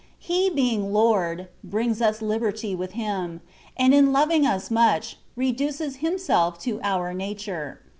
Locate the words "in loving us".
3.93-4.71